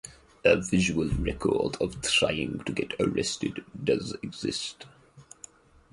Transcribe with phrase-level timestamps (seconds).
[0.43, 4.87] A visual record of "Trying to Get Arrested" does exist.